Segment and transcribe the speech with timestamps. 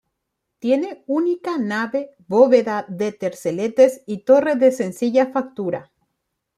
[0.57, 5.91] Tiene única nave, bóveda de terceletes y torre de sencilla factura.